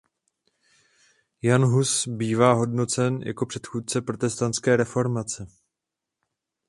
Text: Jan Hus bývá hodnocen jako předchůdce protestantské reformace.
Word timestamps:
Jan 1.41 1.61
Hus 1.63 2.07
bývá 2.07 2.53
hodnocen 2.53 3.21
jako 3.23 3.45
předchůdce 3.45 4.01
protestantské 4.01 4.77
reformace. 4.77 5.47